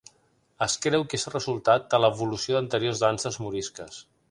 [0.65, 4.05] Es creu que és resultat de l'evolució d'anteriors danses morisques.